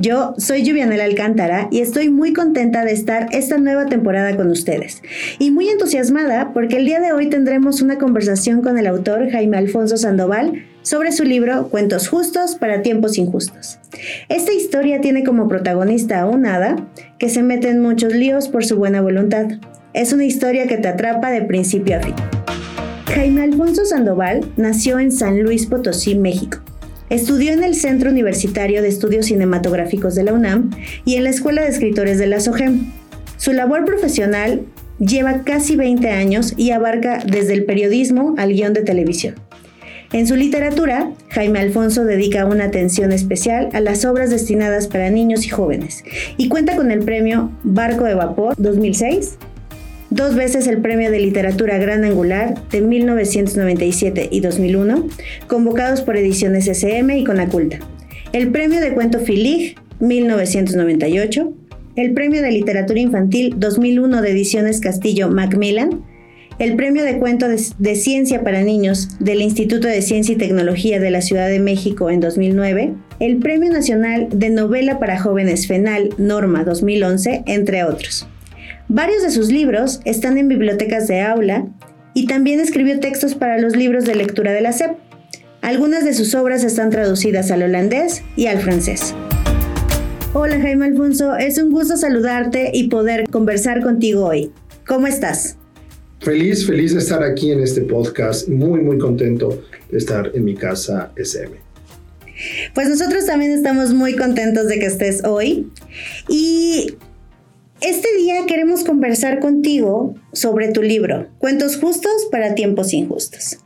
[0.00, 5.02] Yo soy Julianela Alcántara y estoy muy contenta de estar esta nueva temporada con ustedes.
[5.40, 9.56] Y muy entusiasmada porque el día de hoy tendremos una conversación con el autor Jaime
[9.56, 13.80] Alfonso Sandoval sobre su libro Cuentos Justos para Tiempos Injustos.
[14.28, 16.76] Esta historia tiene como protagonista a un hada
[17.18, 19.46] que se mete en muchos líos por su buena voluntad.
[19.94, 22.14] Es una historia que te atrapa de principio a fin.
[23.06, 26.58] Jaime Alfonso Sandoval nació en San Luis Potosí, México.
[27.10, 30.70] Estudió en el Centro Universitario de Estudios Cinematográficos de la UNAM
[31.06, 32.92] y en la Escuela de Escritores de la SOGEM.
[33.38, 34.62] Su labor profesional
[34.98, 39.36] lleva casi 20 años y abarca desde el periodismo al guion de televisión.
[40.12, 45.46] En su literatura, Jaime Alfonso dedica una atención especial a las obras destinadas para niños
[45.46, 46.02] y jóvenes
[46.36, 49.38] y cuenta con el premio Barco de Vapor 2006
[50.10, 55.06] dos veces el Premio de Literatura Gran Angular de 1997 y 2001,
[55.46, 57.80] convocados por Ediciones SM y Conaculta,
[58.32, 61.52] el Premio de Cuento Filig 1998,
[61.96, 66.04] el Premio de Literatura Infantil 2001 de Ediciones Castillo Macmillan,
[66.58, 71.10] el Premio de Cuento de, Ciencia para Niños del Instituto de Ciencia y Tecnología de
[71.10, 76.64] la Ciudad de México en 2009, el Premio Nacional de Novela para Jóvenes FENAL Norma
[76.64, 78.26] 2011, entre otros.
[78.90, 81.66] Varios de sus libros están en bibliotecas de aula
[82.14, 84.92] y también escribió textos para los libros de lectura de la SEP.
[85.60, 89.14] Algunas de sus obras están traducidas al holandés y al francés.
[90.32, 94.52] Hola Jaime Alfonso, es un gusto saludarte y poder conversar contigo hoy.
[94.86, 95.58] ¿Cómo estás?
[96.20, 100.54] Feliz, feliz de estar aquí en este podcast, muy, muy contento de estar en mi
[100.54, 101.54] casa SM.
[102.74, 105.70] Pues nosotros también estamos muy contentos de que estés hoy.
[106.28, 106.96] Y
[107.80, 113.58] este día queremos conversar contigo sobre tu libro, Cuentos Justos para Tiempos Injustos.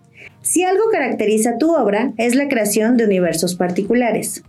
[0.42, 4.42] Si algo caracteriza tu obra es la creación de universos particulares.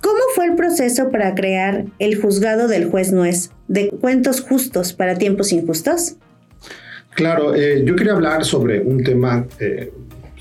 [0.00, 5.16] ¿Cómo fue el proceso para crear el juzgado del juez Nuez de Cuentos Justos para
[5.16, 6.16] Tiempos Injustos?
[7.14, 9.92] Claro, eh, yo quería hablar sobre un tema eh,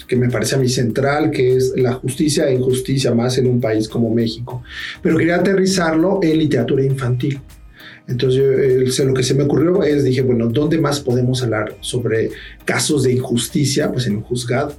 [0.07, 3.59] que me parece a mí central, que es la justicia e injusticia más en un
[3.59, 4.63] país como México.
[5.01, 7.41] Pero quería aterrizarlo en literatura infantil.
[8.07, 12.31] Entonces, lo que se me ocurrió es, dije, bueno, ¿dónde más podemos hablar sobre
[12.63, 13.91] casos de injusticia?
[13.91, 14.73] Pues en un juzgado.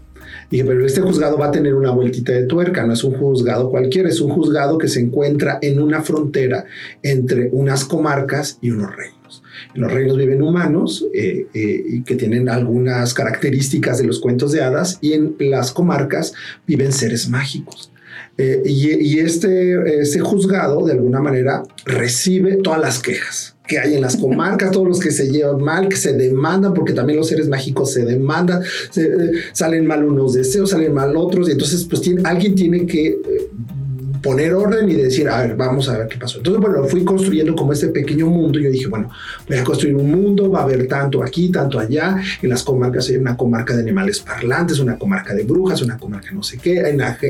[0.51, 3.71] Dije, pero este juzgado va a tener una vueltita de tuerca, no es un juzgado
[3.71, 6.65] cualquiera, es un juzgado que se encuentra en una frontera
[7.03, 9.43] entre unas comarcas y unos reinos.
[9.75, 14.63] En los reinos viven humanos eh, eh, que tienen algunas características de los cuentos de
[14.63, 16.33] hadas y en las comarcas
[16.67, 17.93] viven seres mágicos.
[18.41, 24.01] Eh, y, este, este juzgado, de alguna manera, recibe todas las quejas que hay en
[24.01, 27.49] las comarcas, todos los que se llevan mal, que se demandan, porque también los seres
[27.49, 28.63] mágicos se demandan,
[28.97, 33.51] eh, salen mal unos deseos, salen mal otros, y entonces pues alguien tiene que eh,
[34.23, 36.39] poner orden y decir, a ver, vamos a ver qué pasó.
[36.39, 38.59] Entonces, bueno, fui construyendo como este pequeño mundo.
[38.59, 39.11] Yo dije, bueno,
[39.49, 42.17] voy a construir un mundo, va a haber tanto aquí, tanto allá.
[42.43, 46.31] En las comarcas hay una comarca de animales parlantes, una comarca de brujas, una comarca
[46.33, 46.81] no sé qué.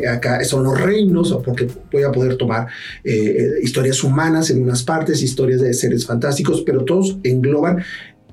[0.09, 2.67] Acá son los reinos, porque voy a poder tomar
[3.05, 7.83] eh, eh, historias humanas en unas partes, historias de seres fantásticos, pero todos engloban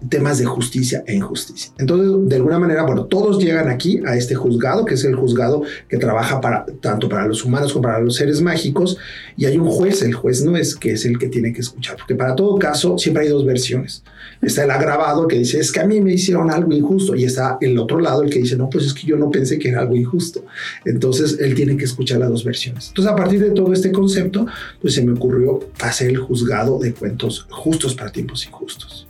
[0.09, 1.71] temas de justicia e injusticia.
[1.77, 5.63] Entonces, de alguna manera, bueno, todos llegan aquí a este juzgado, que es el juzgado
[5.89, 6.41] que trabaja
[6.81, 8.97] tanto para los humanos como para los seres mágicos,
[9.37, 11.97] y hay un juez, el juez no es que es el que tiene que escuchar,
[11.97, 14.03] porque para todo caso siempre hay dos versiones.
[14.41, 17.57] Está el agravado que dice, es que a mí me hicieron algo injusto, y está
[17.61, 19.81] el otro lado, el que dice, no, pues es que yo no pensé que era
[19.81, 20.45] algo injusto.
[20.83, 22.89] Entonces, él tiene que escuchar las dos versiones.
[22.89, 24.45] Entonces, a partir de todo este concepto,
[24.81, 29.04] pues se me ocurrió hacer el juzgado de cuentos justos para tiempos injustos.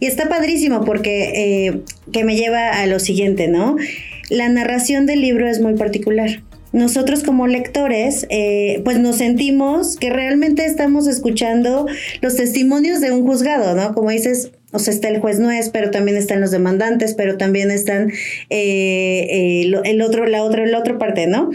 [0.00, 1.80] Y está padrísimo porque eh,
[2.12, 3.76] que me lleva a lo siguiente, ¿no?
[4.30, 6.42] La narración del libro es muy particular.
[6.72, 11.86] Nosotros como lectores, eh, pues nos sentimos que realmente estamos escuchando
[12.20, 13.94] los testimonios de un juzgado, ¿no?
[13.94, 17.38] Como dices, o sea, está el juez no es, pero también están los demandantes, pero
[17.38, 18.12] también están
[18.50, 21.50] eh, el otro, la otra, la otra parte, ¿no?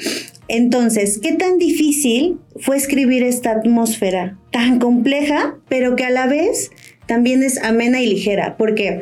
[0.48, 6.72] Entonces, ¿qué tan difícil fue escribir esta atmósfera tan compleja, pero que a la vez
[7.12, 9.02] también es amena y ligera, porque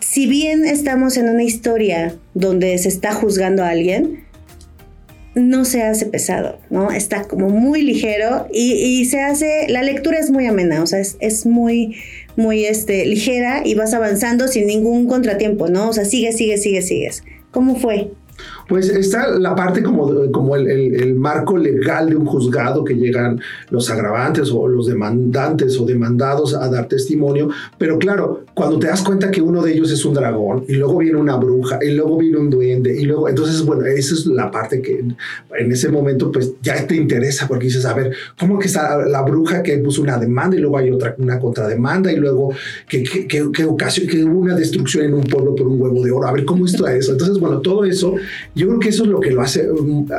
[0.00, 4.24] si bien estamos en una historia donde se está juzgando a alguien,
[5.36, 6.90] no se hace pesado, ¿no?
[6.90, 11.16] Está como muy ligero y, se hace, la lectura es muy amena, o sea, es,
[11.20, 11.94] es, muy,
[12.34, 15.90] muy este, ligera y vas avanzando sin ningún contratiempo, ¿no?
[15.90, 17.22] O sea, sigue, sigue, sigue, sigues.
[17.52, 18.10] ¿Cómo fue?
[18.68, 23.88] Pues está la parte como, como el, marco legal de un juzgado que llegan los
[23.88, 27.48] agravantes o los demandantes o demandados a dar testimonio,
[27.78, 30.98] pero claro, cuando te das cuenta que uno de ellos es un dragón y luego
[30.98, 34.50] viene una bruja y luego viene un duende y luego, entonces, bueno, esa es la
[34.50, 34.98] parte que
[35.58, 39.22] en ese momento pues ya te interesa porque dices, a ver, ¿cómo que está la
[39.22, 42.52] bruja que puso una demanda y luego hay otra, una contrademanda y luego
[42.86, 46.10] que, que, que ocasión, que hubo una destrucción en un pueblo por un huevo de
[46.10, 46.28] oro?
[46.28, 47.12] A ver, ¿cómo está eso?
[47.12, 48.14] Entonces, bueno, todo eso
[48.58, 49.68] yo creo que eso es lo que lo hace,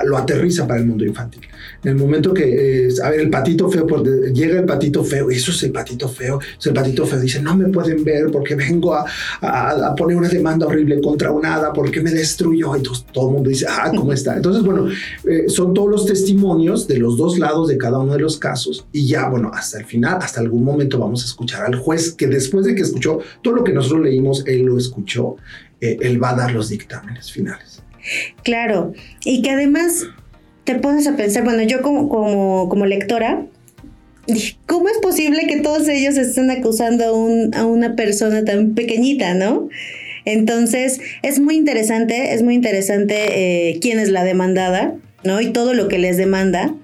[0.06, 1.42] lo aterriza para el mundo infantil.
[1.84, 3.86] En el momento que, eh, a ver, el patito feo,
[4.34, 7.56] llega el patito feo, eso es el patito feo, es el patito feo, dice, no
[7.58, 9.06] me pueden ver porque vengo a,
[9.42, 12.76] a, poner una demanda horrible contra un hada porque me destruyó.
[12.76, 14.38] Entonces todo el mundo dice, ah, ¿cómo está?
[14.38, 14.88] Entonces, bueno,
[15.26, 18.86] eh, son todos los testimonios de los dos lados de cada uno de los casos
[18.94, 22.28] y ya, bueno, hasta el final, hasta algún momento vamos a escuchar al juez que
[22.28, 25.36] después de que escuchó todo lo que nosotros leímos, él lo escuchó,
[25.82, 27.82] eh, él va a dar los dictámenes finales.
[28.44, 28.94] Claro,
[29.24, 30.08] y que además
[30.64, 32.10] te pones a pensar, bueno, yo como,
[32.70, 33.46] como, lectora,
[34.68, 37.06] ¿cómo es posible que todos ellos estén acusando
[37.54, 39.70] a, una persona tan pequeñita, no?
[40.26, 44.94] Entonces, es muy interesante, es muy interesante eh, quién es la demandada,
[45.24, 45.42] ¿no?
[45.42, 46.76] Y todo lo que les demanda.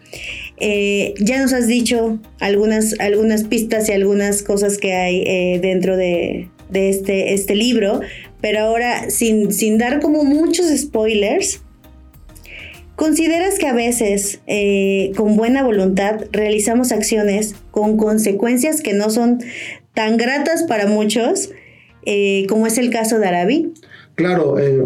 [0.57, 5.97] Eh, ya nos has dicho algunas, algunas pistas y algunas cosas que hay eh, dentro
[5.97, 8.01] de, de este, este libro,
[8.41, 11.62] pero ahora sin, sin dar como muchos spoilers,
[12.95, 19.39] ¿consideras que a veces eh, con buena voluntad realizamos acciones con consecuencias que no son
[19.94, 21.51] tan gratas para muchos,
[22.06, 23.73] eh, como es el caso de Arabi?
[24.15, 24.81] Claro, eh,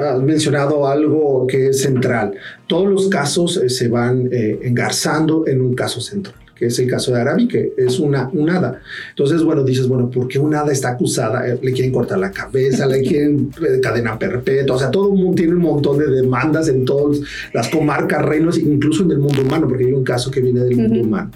[0.00, 2.34] has mencionado algo que es central.
[2.68, 7.20] Todos los casos se van engarzando en un caso central que es el caso de
[7.20, 8.80] Arabi, que es una, un hada.
[9.10, 11.46] Entonces, bueno, dices, bueno, ¿por qué un hada está acusada?
[11.46, 15.18] Eh, le quieren cortar la cabeza, le quieren eh, cadena perpetua, o sea, todo el
[15.18, 17.20] mundo tiene un montón de demandas en todas
[17.52, 20.76] las comarcas, reinos, incluso en el mundo humano, porque hay un caso que viene del
[20.76, 21.30] mundo humano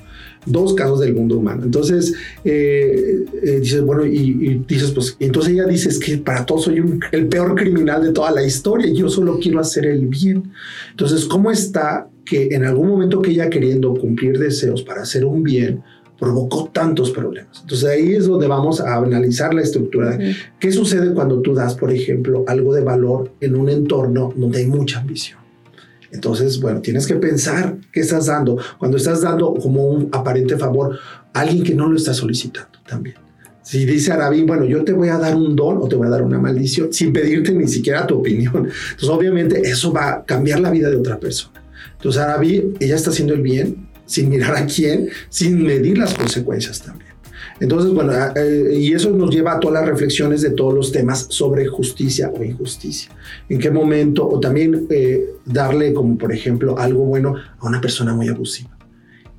[0.51, 1.65] dos casos del mundo humano.
[1.65, 2.15] Entonces,
[2.45, 3.25] eh,
[3.61, 7.55] dices, bueno, y, dices, pues, entonces ella dice, es que para todos soy el peor
[7.55, 10.51] criminal de toda la historia, yo solo quiero hacer el bien.
[10.91, 15.43] Entonces, ¿cómo está que en algún momento que ella queriendo cumplir deseos para hacer un
[15.43, 15.83] bien,
[16.19, 17.61] provocó tantos problemas.
[17.63, 20.19] Entonces ahí es donde vamos a analizar la estructura.
[20.59, 24.67] ¿Qué sucede cuando tú das, por ejemplo, algo de valor en un entorno donde hay
[24.67, 25.39] mucha ambición?
[26.11, 28.59] Entonces, bueno, tienes que pensar qué estás dando.
[28.79, 30.99] Cuando estás dando como un aparente favor
[31.33, 33.17] a alguien que no lo está solicitando también.
[33.63, 36.11] Si dice Arabín, bueno, yo te voy a dar un don o te voy a
[36.11, 38.57] dar una maldición sin pedirte ni siquiera tu opinión.
[38.57, 41.63] Entonces, obviamente, eso va a cambiar la vida de otra persona.
[41.99, 46.81] Entonces Arabi, ella está haciendo el bien sin mirar a quién, sin medir las consecuencias
[46.81, 47.08] también.
[47.61, 51.27] Entonces, bueno, eh, y eso nos lleva a todas las reflexiones de todos los temas
[51.31, 53.11] sobre justicia o injusticia.
[53.49, 58.15] En qué momento, o también eh, darle como, por ejemplo, algo bueno a una persona
[58.15, 58.79] muy abusiva.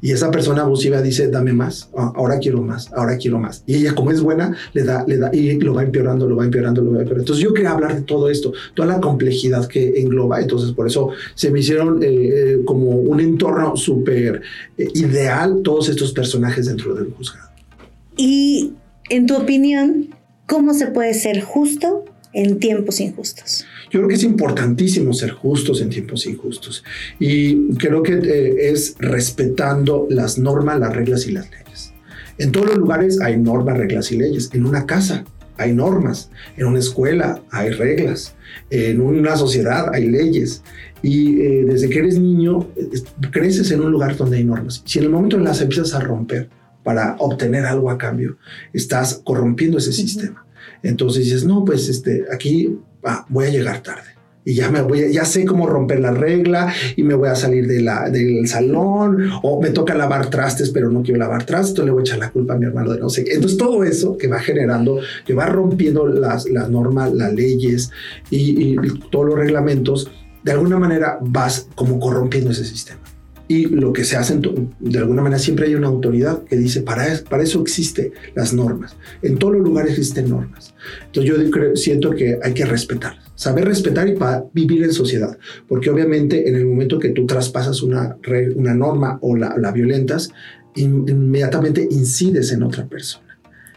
[0.02, 3.64] Y esa persona abusiva dice, dame más, ah, ahora quiero más, ahora quiero más.
[3.66, 6.46] Y ella, como es buena, le da, le da, y lo va empeorando, lo va
[6.46, 7.24] empeorando, lo va empeorando.
[7.24, 10.40] Entonces yo quería hablar de todo esto, toda la complejidad que engloba.
[10.40, 14.42] Entonces por eso se me hicieron eh, eh, como un entorno súper
[14.78, 17.49] eh, ideal todos estos personajes dentro del juzgado.
[18.22, 18.74] Y
[19.10, 20.10] en tu opinión,
[20.46, 23.66] ¿cómo se puede ser justo en tiempos injustos?
[23.92, 26.84] Yo creo que es importantísimo ser justos en tiempos injustos
[27.18, 31.94] y creo que eh, es respetando las normas, las reglas y las leyes.
[32.38, 34.50] En todos los lugares hay normas, reglas y leyes.
[34.52, 35.24] En una casa
[35.56, 38.36] hay normas, en una escuela hay reglas,
[38.70, 40.62] en una sociedad hay leyes.
[41.02, 42.68] Y eh, desde que eres niño,
[43.32, 44.82] creces en un lugar donde hay normas.
[44.84, 46.50] Si en el momento en las empiezas a romper
[46.84, 48.38] para obtener algo a cambio,
[48.74, 50.46] estás corrompiendo ese sistema.
[50.84, 52.80] Entonces dices, no, pues este, aquí
[53.30, 54.20] voy a llegar tarde.
[54.46, 57.68] Y ya, me voy, ya sé cómo romper la regla y me voy a salir
[57.68, 61.86] de la, del salón o me toca lavar trastes, pero no quiero lavar trastes, entonces
[61.86, 63.34] le voy a echar la culpa a mi hermano de no sé qué.
[63.34, 67.92] Entonces todo eso que va generando, que va rompiendo las, las normas, las leyes
[68.32, 68.76] y, y
[69.12, 70.10] todos los reglamentos,
[70.44, 73.02] de alguna manera vas como corrompiendo ese sistema
[73.50, 74.40] y lo que se hace,
[74.80, 78.96] de alguna manera, siempre hay una autoridad que dice, para, para eso existen las normas.
[79.24, 80.76] En todos los lugares existen normas.
[81.08, 85.36] Entonces yo siento que hay que respetar, saber respetar y para vivir en sociedad.
[85.68, 88.18] Porque obviamente en el momento que tú traspasas una,
[88.56, 90.30] una norma o la, la violentas,
[90.76, 93.29] inmediatamente incides en otra persona.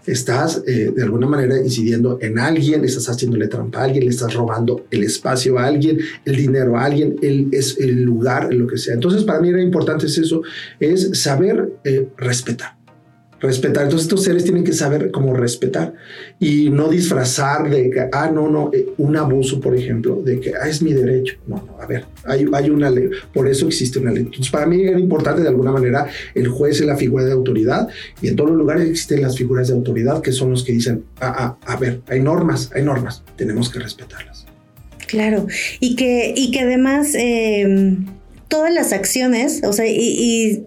[0.06, 4.34] Estás eh, de alguna manera incidiendo en alguien, estás haciéndole trampa a alguien, le estás
[4.34, 8.78] robando el espacio a alguien, el dinero a alguien, el, es el lugar, lo que
[8.78, 8.94] sea.
[8.94, 10.42] Entonces, para mí era importante eso,
[10.80, 12.81] es saber eh, respetar
[13.42, 13.84] respetar.
[13.84, 15.92] Entonces estos seres tienen que saber cómo respetar
[16.38, 20.54] y no disfrazar de que, ah, no, no, eh, un abuso, por ejemplo, de que,
[20.54, 21.34] ah, es mi derecho.
[21.46, 24.22] No, no, a ver, hay, hay una ley, por eso existe una ley.
[24.22, 27.88] Entonces para mí era importante de alguna manera, el juez es la figura de autoridad
[28.22, 31.04] y en todos los lugares existen las figuras de autoridad que son los que dicen,
[31.20, 34.46] ah, ah, a ver, hay normas, hay normas, tenemos que respetarlas.
[35.08, 35.46] Claro,
[35.80, 37.14] y que, y que además...
[37.14, 37.96] Eh,
[38.48, 40.66] todas las acciones, o sea, y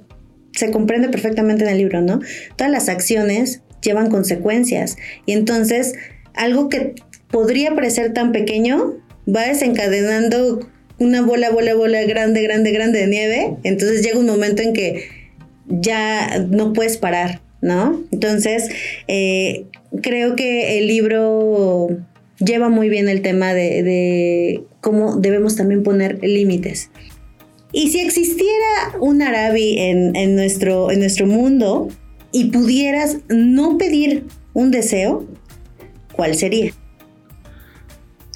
[0.55, 2.19] se comprende perfectamente en el libro, ¿no?
[2.55, 5.93] Todas las acciones llevan consecuencias y entonces
[6.33, 6.95] algo que
[7.29, 8.95] podría parecer tan pequeño
[9.27, 13.55] va desencadenando una bola, bola, bola grande, grande, grande de nieve.
[13.63, 15.09] Entonces llega un momento en que
[15.67, 18.01] ya no puedes parar, ¿no?
[18.11, 18.69] Entonces,
[19.07, 19.65] eh,
[20.01, 21.89] creo que el libro
[22.39, 26.89] lleva muy bien el tema de, de cómo debemos también poner límites.
[27.71, 31.89] Y si existiera un Arabi en, nuestro, en nuestro mundo
[32.31, 35.25] y pudieras no pedir un deseo,
[36.13, 36.73] ¿cuál sería?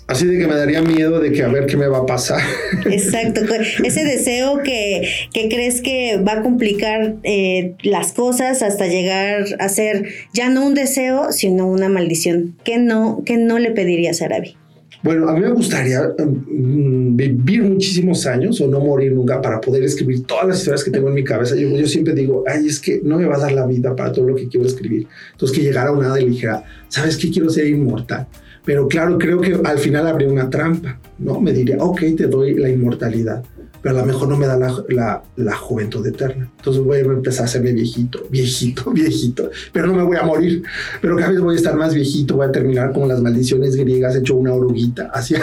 [0.09, 2.41] Así de que me daría miedo de que a ver qué me va a pasar.
[2.89, 3.41] Exacto,
[3.83, 10.07] ese deseo que, crees que va a complicar eh, las cosas hasta llegar a ser
[10.33, 12.57] ya no un deseo, sino una maldición.
[12.63, 14.57] ¿Qué no, qué no le pedirías a Arabi?
[15.01, 19.84] Bueno, a mí me gustaría mm, vivir muchísimos años o no morir nunca para poder
[19.84, 21.56] escribir todas las historias que tengo en mi cabeza.
[21.56, 24.12] Yo, yo siempre digo, ay, es que no me va a dar la vida para
[24.12, 25.08] todo lo que quiero escribir.
[25.32, 27.32] Entonces, que llegara una de ligera, ¿sabes qué?
[27.32, 28.27] Quiero ser inmortal.
[28.65, 31.39] Pero claro, creo que al final habría una trampa, ¿no?
[31.39, 33.44] Me diría, ok, te doy la inmortalidad
[33.81, 36.51] pero a lo mejor no me da la, la, juventud eterna.
[36.57, 40.63] Entonces voy a empezar a hacerme viejito, viejito, viejito, pero no me voy a morir.
[41.01, 44.15] Pero cada vez voy a estar más viejito, voy a terminar con las maldiciones griegas,
[44.15, 45.36] hecho una oruguita, así,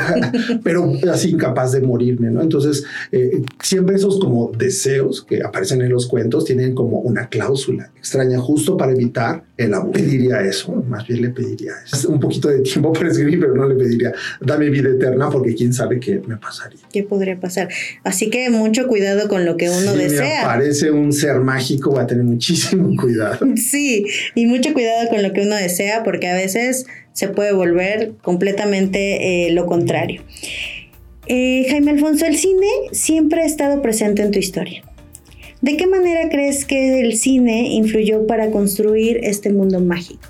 [0.62, 2.42] pero así incapaz de morirme, ¿no?
[2.42, 7.90] Entonces, eh, siempre esos como deseos que aparecen en los cuentos tienen como una cláusula
[7.96, 9.92] extraña justo para evitar el abuso.
[9.92, 12.08] Pediría eso, más bien le pediría eso.
[12.08, 15.72] un poquito de tiempo para escribir, pero no le pediría, dame vida eterna porque quién
[15.72, 16.80] sabe qué me pasaría.
[16.92, 17.68] ¿Qué podría pasar?
[18.04, 20.40] Así que mucho cuidado con lo que uno desea.
[20.40, 23.46] Me parece un ser mágico, va a tener muchísimo cuidado.
[23.56, 28.12] Sí, y mucho cuidado con lo que uno desea, porque a veces se puede volver
[28.22, 30.22] completamente eh, lo contrario.
[31.28, 34.84] Eh, Jaime Alfonso, el cine siempre ha estado presente en tu historia.
[35.62, 40.20] ¿De qué manera crees que el cine influyó para construir este mundo mágico?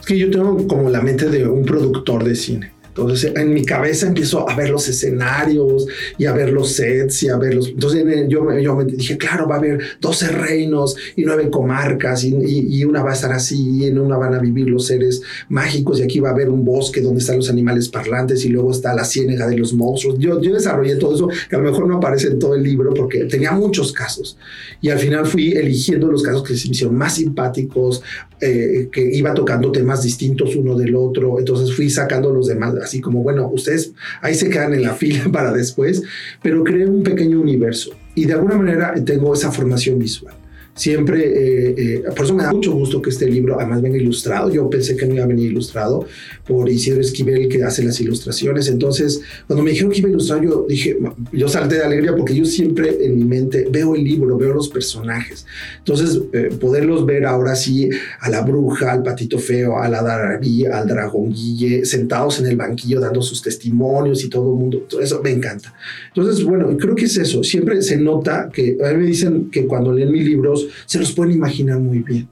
[0.00, 2.72] Es que yo tengo como la mente de un productor de cine.
[2.94, 5.86] Entonces en mi cabeza empiezo a ver los escenarios
[6.18, 7.68] y a ver los sets y a ver los...
[7.68, 12.34] Entonces yo, yo me dije, claro, va a haber 12 reinos y 9 comarcas y,
[12.44, 16.00] y, una va a estar así y en una van a vivir los seres mágicos
[16.00, 18.94] y aquí va a haber un bosque donde están los animales parlantes y luego está
[18.94, 20.18] la ciénega de los monstruos.
[20.18, 22.92] Yo, yo desarrollé todo eso que a lo mejor no aparece en todo el libro
[22.92, 24.36] porque tenía muchos casos
[24.82, 28.02] y al final fui eligiendo los casos que se me hicieron más simpáticos,
[28.40, 33.00] eh, que iba tocando temas distintos uno del otro, entonces fui sacando los demás así
[33.00, 36.02] como, bueno, ustedes ahí se quedan en la fila para después,
[36.42, 40.34] pero creé un pequeño universo y de alguna manera tengo esa formación visual.
[40.74, 44.50] Siempre, eh, eh, por eso me da mucho gusto que este libro además venga ilustrado.
[44.50, 46.06] Yo pensé que no iba a venir ilustrado
[46.46, 48.68] por Isidro Esquivel, que hace las ilustraciones.
[48.68, 50.96] Entonces, cuando me dijeron que iba a ilustrar, yo dije,
[51.30, 54.70] yo salté de alegría porque yo siempre en mi mente veo el libro, veo los
[54.70, 55.44] personajes.
[55.78, 60.64] Entonces, eh, poderlos ver ahora sí a la bruja, al patito feo, a la Darabí,
[60.64, 65.02] al dragón Guille, sentados en el banquillo dando sus testimonios y todo el mundo, todo
[65.02, 65.74] eso me encanta.
[66.14, 67.44] Entonces, bueno, creo que es eso.
[67.44, 71.12] Siempre se nota que a mí me dicen que cuando leen mis libros, se los
[71.12, 72.28] pueden imaginar muy bien.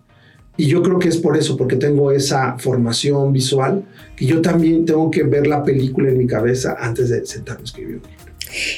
[0.57, 3.83] Y yo creo que es por eso, porque tengo esa formación visual,
[4.15, 7.65] que yo también tengo que ver la película en mi cabeza antes de sentarme a
[7.65, 8.21] escribir un libro.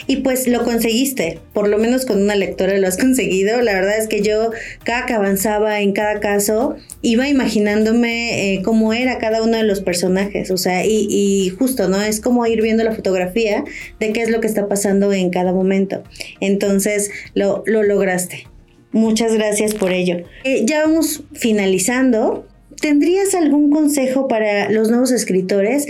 [0.07, 3.61] Y pues lo conseguiste, por lo menos con una lectora lo has conseguido.
[3.63, 4.51] La verdad es que yo
[4.85, 9.81] cada que avanzaba en cada caso iba imaginándome eh, cómo era cada uno de los
[9.81, 12.01] personajes, o sea, y, y, justo, ¿no?
[12.01, 13.65] Es como ir viendo la fotografía
[13.99, 16.03] de qué es lo que está pasando en cada momento.
[16.41, 18.47] Entonces lo, lo lograste.
[18.93, 20.19] Muchas gracias por ello.
[20.45, 22.47] Eh, ya vamos finalizando.
[22.81, 25.87] ¿Tendrías algún consejo para los nuevos escritores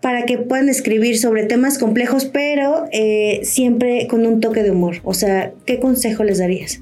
[0.00, 4.96] para que puedan escribir sobre temas complejos, pero eh, siempre con un toque de humor?
[5.04, 6.80] O sea, ¿qué consejo les darías?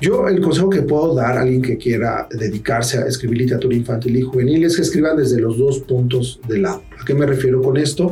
[0.00, 4.16] Yo el consejo que puedo dar a alguien que quiera dedicarse a escribir literatura infantil
[4.16, 6.82] y juvenil es que escriban desde los dos puntos de lado.
[6.98, 8.10] ¿A qué me refiero con esto?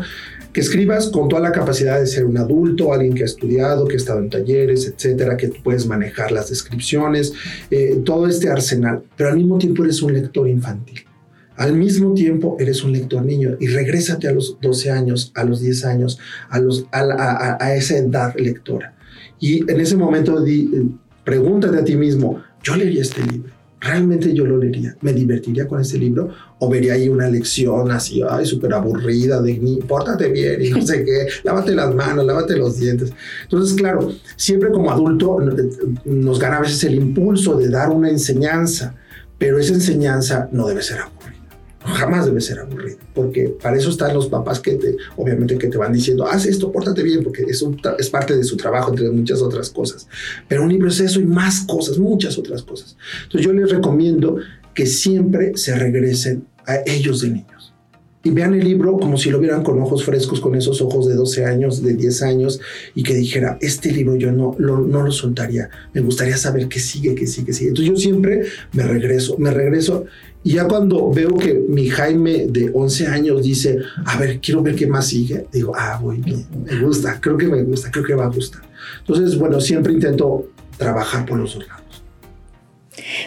[0.58, 3.94] Que escribas con toda la capacidad de ser un adulto, alguien que ha estudiado, que
[3.94, 7.32] ha estado en talleres, etcétera, que puedes manejar las descripciones,
[7.70, 11.02] eh, todo este arsenal, pero al mismo tiempo eres un lector infantil.
[11.54, 15.60] Al mismo tiempo, eres un lector niño y regrésate a los 12 años, a los
[15.60, 16.18] 10 años,
[16.50, 18.96] a, los, a, esa edad lectora.
[19.38, 20.90] Y en ese momento di,
[21.22, 23.52] pregúntate a ti mismo, ¿yo leería este libro?
[23.80, 24.96] ¿Realmente yo lo leería?
[25.02, 26.30] ¿Me divertiría con este libro?
[26.58, 31.04] ¿O vería ahí una lección así, ay, súper aburrida de pórtate bien y no sé
[31.04, 33.12] qué, lávate las manos, lávate los dientes?
[33.44, 35.38] Entonces, claro, siempre como adulto
[36.04, 38.94] nos gana a veces el impulso de dar una enseñanza,
[39.38, 41.17] pero esa enseñanza no debe ser aburrida
[41.98, 45.76] jamás debe ser aburrida, porque para eso están los papás que te, obviamente que te
[45.76, 47.64] van diciendo, haz esto, pórtate bien, porque es,
[47.98, 50.06] es parte de su trabajo, entre muchas otras cosas.
[50.46, 52.96] Pero un libro es eso y más cosas, muchas otras cosas.
[53.24, 54.36] Entonces yo les recomiendo
[54.74, 57.57] que siempre se regresen a ellos de niños
[58.28, 61.14] y vean el libro como si lo vieran con ojos frescos, con esos ojos de
[61.14, 62.60] 12 años, de 10 años,
[62.94, 66.78] y que dijera, este libro yo no lo, no lo soltaría, me gustaría saber qué
[66.78, 67.68] sigue, qué sigue, qué sigue.
[67.70, 68.42] Entonces yo siempre
[68.72, 70.04] me regreso, me regreso,
[70.44, 74.74] y ya cuando veo que mi Jaime de 11 años dice, a ver, quiero ver
[74.74, 78.14] qué más sigue, digo, ah, voy bien, me gusta, creo que me gusta, creo que
[78.14, 78.60] va a gustar.
[78.98, 81.87] Entonces, bueno, siempre intento trabajar por los dos lados.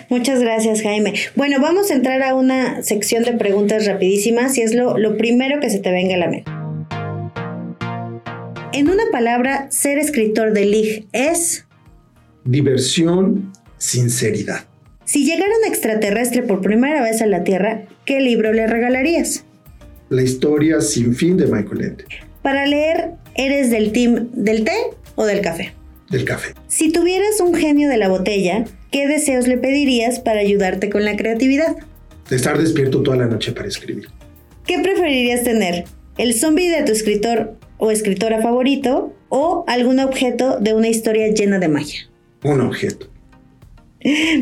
[0.10, 1.13] Muchas gracias, Jaime.
[1.36, 5.60] Bueno, vamos a entrar a una sección de preguntas rapidísimas y es lo, lo primero
[5.60, 6.51] que se te venga a la mente.
[8.74, 11.65] En una palabra, ser escritor de Lig es...
[12.45, 14.65] Diversión, sinceridad.
[15.03, 19.43] Si llegara un extraterrestre por primera vez a la Tierra, ¿qué libro le regalarías?
[20.07, 22.05] La historia sin fin de Michael Ende.
[22.41, 24.77] Para leer, ¿eres del team del té
[25.15, 25.74] o del café?
[26.10, 26.53] Del café.
[26.67, 31.15] Si tuvieras un genio de la botella, ¿qué deseos le pedirías para ayudarte con la
[31.15, 31.77] creatividad?
[32.29, 34.07] Estar despierto toda la noche para escribir.
[34.65, 35.86] ¿Qué preferirías tener?
[36.17, 41.57] ¿El zombie de tu escritor o escritora favorito o algún objeto de una historia llena
[41.57, 42.10] de magia?
[42.43, 43.11] Un objeto.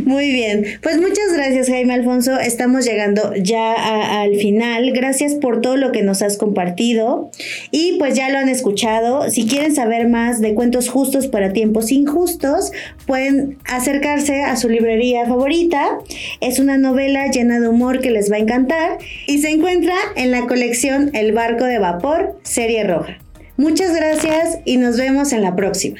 [0.05, 5.75] Muy bien, pues muchas gracias Jaime Alfonso, estamos llegando ya al final, gracias por todo
[5.75, 7.29] lo que nos has compartido.
[7.71, 11.91] Y pues ya lo han escuchado, si quieren saber más de cuentos justos para tiempos
[11.91, 12.71] injustos,
[13.05, 15.97] pueden acercarse a su librería favorita,
[16.39, 18.97] es una novela llena de humor que les va a encantar.
[19.27, 23.17] Y se encuentra en la colección El barco de vapor, serie roja.
[23.57, 25.99] Muchas gracias y nos vemos en la próxima.